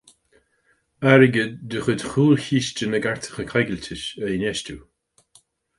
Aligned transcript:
Airgead 1.09 1.53
de 1.69 1.77
chuid 1.83 2.01
Chúlchiste 2.09 2.85
na 2.89 3.03
gCairteacha 3.03 3.47
Coigiltis 3.53 4.03
a 4.25 4.35
infheistiú. 4.39 4.81